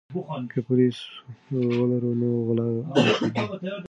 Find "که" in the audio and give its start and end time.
0.53-0.59